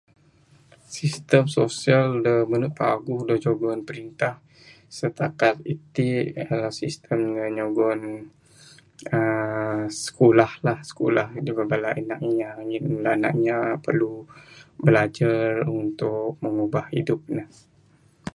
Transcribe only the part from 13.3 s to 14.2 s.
inya perlu